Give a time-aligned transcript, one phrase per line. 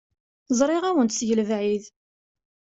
[0.57, 1.83] Zṛiɣ-awen-d seg lebɛid.